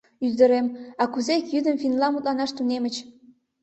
[0.27, 0.67] Ӱдырем,
[1.01, 2.95] а кузе ик йӱдым финнла мутланаш тунемыч?